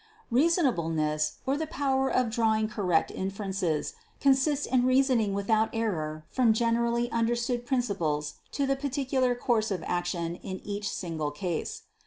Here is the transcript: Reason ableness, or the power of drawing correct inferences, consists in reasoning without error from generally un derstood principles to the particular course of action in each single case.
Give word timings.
Reason 0.31 0.65
ableness, 0.65 1.33
or 1.45 1.55
the 1.57 1.67
power 1.67 2.09
of 2.09 2.31
drawing 2.31 2.67
correct 2.67 3.11
inferences, 3.11 3.93
consists 4.19 4.65
in 4.65 4.83
reasoning 4.83 5.31
without 5.35 5.69
error 5.73 6.25
from 6.27 6.53
generally 6.53 7.07
un 7.11 7.27
derstood 7.27 7.67
principles 7.67 8.33
to 8.53 8.65
the 8.65 8.75
particular 8.75 9.35
course 9.35 9.69
of 9.69 9.83
action 9.85 10.37
in 10.37 10.59
each 10.65 10.89
single 10.89 11.29
case. 11.29 11.83